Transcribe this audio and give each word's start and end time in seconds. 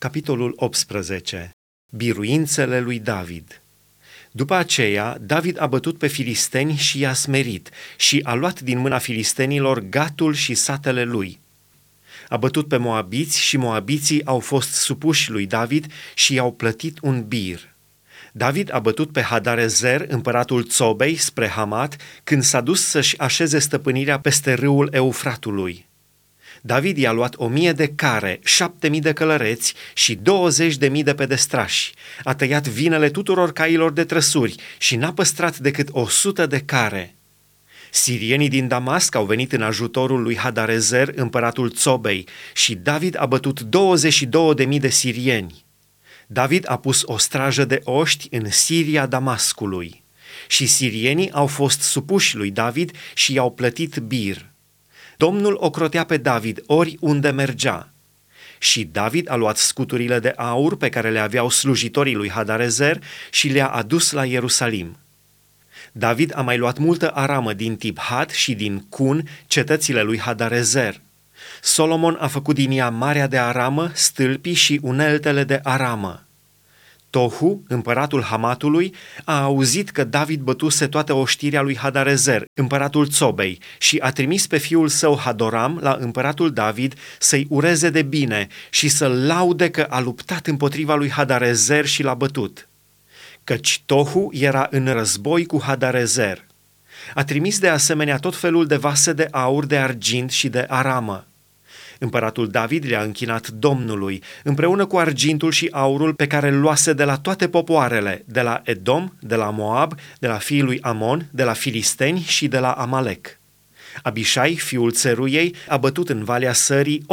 Capitolul 0.00 0.52
18. 0.56 1.50
Biruințele 1.92 2.80
lui 2.80 2.98
David. 2.98 3.62
După 4.30 4.54
aceea, 4.54 5.18
David 5.20 5.60
a 5.60 5.66
bătut 5.66 5.98
pe 5.98 6.06
filisteni 6.06 6.76
și 6.76 6.98
i-a 6.98 7.12
smerit 7.12 7.70
și 7.96 8.20
a 8.22 8.34
luat 8.34 8.60
din 8.60 8.78
mâna 8.78 8.98
filistenilor 8.98 9.78
gatul 9.78 10.34
și 10.34 10.54
satele 10.54 11.04
lui. 11.04 11.40
A 12.28 12.36
bătut 12.36 12.68
pe 12.68 12.76
moabiți 12.76 13.40
și 13.40 13.56
moabiții 13.56 14.24
au 14.24 14.38
fost 14.38 14.72
supuși 14.72 15.30
lui 15.30 15.46
David 15.46 15.92
și 16.14 16.34
i-au 16.34 16.52
plătit 16.52 16.98
un 17.02 17.28
bir. 17.28 17.74
David 18.32 18.72
a 18.72 18.78
bătut 18.78 19.12
pe 19.12 19.20
Hadarezer, 19.20 20.04
împăratul 20.08 20.64
Țobei, 20.64 21.16
spre 21.16 21.48
Hamat, 21.48 21.96
când 22.24 22.42
s-a 22.42 22.60
dus 22.60 22.84
să-și 22.86 23.18
așeze 23.18 23.58
stăpânirea 23.58 24.20
peste 24.20 24.52
râul 24.52 24.88
Eufratului. 24.92 25.88
David 26.62 26.96
i-a 26.96 27.12
luat 27.12 27.34
o 27.36 27.48
mie 27.48 27.72
de 27.72 27.88
care, 27.88 28.40
șapte 28.44 28.88
mii 28.88 29.00
de 29.00 29.12
călăreți 29.12 29.74
și 29.94 30.14
douăzeci 30.14 30.76
de 30.76 30.88
mii 30.88 31.02
de 31.02 31.14
pedestrași. 31.14 31.92
A 32.24 32.34
tăiat 32.34 32.68
vinele 32.68 33.10
tuturor 33.10 33.52
cailor 33.52 33.92
de 33.92 34.04
trăsuri 34.04 34.54
și 34.78 34.96
n-a 34.96 35.12
păstrat 35.12 35.58
decât 35.58 35.88
o 35.90 36.08
sută 36.08 36.46
de 36.46 36.58
care. 36.58 37.14
Sirienii 37.90 38.48
din 38.48 38.68
Damasc 38.68 39.14
au 39.14 39.24
venit 39.24 39.52
în 39.52 39.62
ajutorul 39.62 40.22
lui 40.22 40.36
Hadarezer, 40.36 41.12
împăratul 41.14 41.70
Țobei, 41.70 42.26
și 42.54 42.74
David 42.74 43.16
a 43.20 43.26
bătut 43.26 43.60
22 43.60 44.54
de 44.54 44.64
mii 44.64 44.78
de 44.78 44.88
sirieni. 44.88 45.64
David 46.26 46.64
a 46.70 46.76
pus 46.76 47.02
o 47.04 47.18
strajă 47.18 47.64
de 47.64 47.80
oști 47.84 48.28
în 48.30 48.50
Siria 48.50 49.06
Damascului 49.06 50.02
și 50.46 50.66
sirienii 50.66 51.30
au 51.30 51.46
fost 51.46 51.80
supuși 51.80 52.36
lui 52.36 52.50
David 52.50 52.96
și 53.14 53.32
i-au 53.32 53.50
plătit 53.50 53.96
bir. 53.96 54.49
Domnul 55.20 55.56
ocrotea 55.60 56.04
pe 56.04 56.16
David 56.16 56.62
oriunde 56.66 57.30
mergea. 57.30 57.88
Și 58.58 58.84
David 58.84 59.30
a 59.30 59.34
luat 59.34 59.56
scuturile 59.56 60.18
de 60.18 60.32
aur 60.36 60.76
pe 60.76 60.88
care 60.88 61.10
le 61.10 61.18
aveau 61.18 61.50
slujitorii 61.50 62.14
lui 62.14 62.30
Hadarezer 62.30 63.02
și 63.30 63.48
le-a 63.48 63.68
adus 63.68 64.10
la 64.10 64.24
Ierusalim. 64.24 64.96
David 65.92 66.32
a 66.36 66.40
mai 66.40 66.58
luat 66.58 66.78
multă 66.78 67.10
aramă 67.10 67.52
din 67.52 67.76
Tibhat 67.76 68.30
și 68.30 68.54
din 68.54 68.86
Cun, 68.88 69.28
cetățile 69.46 70.02
lui 70.02 70.18
Hadarezer. 70.18 71.00
Solomon 71.62 72.16
a 72.20 72.26
făcut 72.26 72.54
din 72.54 72.70
ea 72.70 72.90
marea 72.90 73.26
de 73.26 73.38
aramă, 73.38 73.90
stâlpii 73.94 74.54
și 74.54 74.78
uneltele 74.82 75.44
de 75.44 75.60
aramă. 75.62 76.24
Tohu, 77.10 77.62
împăratul 77.68 78.22
Hamatului, 78.22 78.94
a 79.24 79.42
auzit 79.42 79.90
că 79.90 80.04
David 80.04 80.40
bătuse 80.40 80.86
toată 80.86 81.12
oștirea 81.12 81.62
lui 81.62 81.76
Hadarezer, 81.76 82.44
împăratul 82.54 83.08
Țobei, 83.08 83.60
și 83.78 83.98
a 84.02 84.10
trimis 84.10 84.46
pe 84.46 84.58
fiul 84.58 84.88
său 84.88 85.18
Hadoram 85.18 85.78
la 85.82 85.96
împăratul 86.00 86.52
David 86.52 86.94
să-i 87.18 87.46
ureze 87.48 87.90
de 87.90 88.02
bine 88.02 88.48
și 88.70 88.88
să-l 88.88 89.26
laude 89.26 89.70
că 89.70 89.86
a 89.88 90.00
luptat 90.00 90.46
împotriva 90.46 90.94
lui 90.94 91.10
Hadarezer 91.10 91.86
și 91.86 92.02
l-a 92.02 92.14
bătut. 92.14 92.68
Căci 93.44 93.82
Tohu 93.86 94.28
era 94.32 94.66
în 94.70 94.92
război 94.92 95.46
cu 95.46 95.60
Hadarezer. 95.62 96.44
A 97.14 97.24
trimis 97.24 97.58
de 97.58 97.68
asemenea 97.68 98.16
tot 98.16 98.36
felul 98.36 98.66
de 98.66 98.76
vase 98.76 99.12
de 99.12 99.28
aur, 99.30 99.66
de 99.66 99.78
argint 99.78 100.30
și 100.30 100.48
de 100.48 100.66
aramă. 100.68 101.24
Împăratul 102.02 102.48
David 102.48 102.84
le-a 102.86 103.02
închinat 103.02 103.48
Domnului, 103.48 104.22
împreună 104.42 104.86
cu 104.86 104.98
argintul 104.98 105.50
și 105.50 105.68
aurul 105.72 106.14
pe 106.14 106.26
care 106.26 106.48
îl 106.48 106.60
luase 106.60 106.92
de 106.92 107.04
la 107.04 107.16
toate 107.16 107.48
popoarele, 107.48 108.24
de 108.26 108.40
la 108.40 108.60
Edom, 108.64 109.12
de 109.20 109.34
la 109.34 109.50
Moab, 109.50 109.94
de 110.18 110.26
la 110.26 110.38
fiii 110.38 110.62
lui 110.62 110.80
Amon, 110.80 111.28
de 111.30 111.44
la 111.44 111.52
Filisteni 111.52 112.20
și 112.20 112.48
de 112.48 112.58
la 112.58 112.70
Amalek. 112.70 113.38
Abishai, 114.02 114.56
fiul 114.56 114.92
țăruiei, 114.92 115.54
a 115.68 115.76
bătut 115.76 116.08
în 116.08 116.24
Valea 116.24 116.52
Sării 116.52 117.04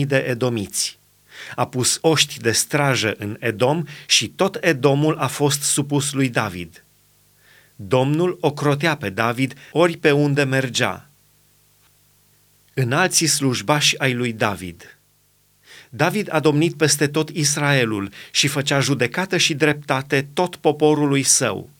18.000 0.00 0.06
de 0.06 0.26
edomiți. 0.28 0.98
A 1.54 1.66
pus 1.66 1.98
oști 2.00 2.40
de 2.40 2.52
strajă 2.52 3.14
în 3.18 3.36
Edom 3.40 3.84
și 4.06 4.28
tot 4.28 4.58
Edomul 4.60 5.16
a 5.16 5.26
fost 5.26 5.62
supus 5.62 6.12
lui 6.12 6.28
David. 6.28 6.84
Domnul 7.76 8.36
ocrotea 8.40 8.96
pe 8.96 9.10
David 9.10 9.54
ori 9.72 9.96
pe 9.96 10.10
unde 10.10 10.42
mergea, 10.42 11.06
înalții 12.74 13.26
slujbași 13.26 13.98
ai 13.98 14.14
lui 14.14 14.32
David. 14.32 14.96
David 15.90 16.34
a 16.34 16.40
domnit 16.40 16.76
peste 16.76 17.06
tot 17.08 17.28
Israelul 17.28 18.10
și 18.30 18.48
făcea 18.48 18.80
judecată 18.80 19.36
și 19.36 19.54
dreptate 19.54 20.28
tot 20.32 20.56
poporului 20.56 21.22
său. 21.22 21.70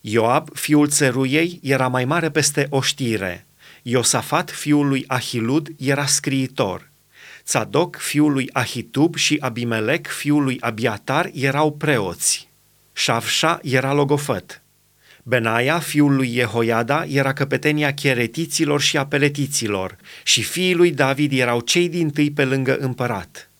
Ioab, 0.00 0.48
fiul 0.54 0.88
țeruiei, 0.88 1.60
era 1.62 1.88
mai 1.88 2.04
mare 2.04 2.30
peste 2.30 2.66
oștire. 2.70 3.46
Iosafat, 3.82 4.50
fiul 4.50 4.88
lui 4.88 5.04
Ahilud, 5.06 5.68
era 5.78 6.06
scriitor. 6.06 6.90
Tzadok, 7.44 7.96
fiul 7.96 8.32
lui 8.32 8.50
Ahitub 8.52 9.16
și 9.16 9.36
Abimelec, 9.40 10.06
fiul 10.06 10.42
lui 10.42 10.60
Abiatar, 10.60 11.30
erau 11.34 11.72
preoți. 11.72 12.48
Șavșa 12.92 13.58
era 13.62 13.92
logofăt. 13.92 14.62
Benaia, 15.26 15.78
fiul 15.78 16.14
lui 16.14 16.28
Jehoiada, 16.28 17.04
era 17.04 17.32
căpetenia 17.32 17.94
cheretiților 17.94 18.80
și 18.80 18.96
a 18.96 19.06
peletiților 19.06 19.96
și 20.22 20.42
fiii 20.42 20.74
lui 20.74 20.92
David 20.92 21.32
erau 21.32 21.60
cei 21.60 21.88
din 21.88 22.10
tâi 22.10 22.30
pe 22.30 22.44
lângă 22.44 22.76
împărat. 22.76 23.50